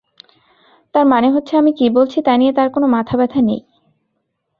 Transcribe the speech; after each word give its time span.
তার 0.95 1.05
মানে 1.05 1.27
হচ্ছে 1.31 1.53
আমি 1.57 1.71
কী 1.73 1.85
বলছি 1.89 2.17
তা 2.21 2.33
নিয়ে 2.37 2.53
তাঁর 2.53 2.69
কোন 2.69 2.83
মাথাব্যথা 2.87 3.39
নেই। 3.41 3.61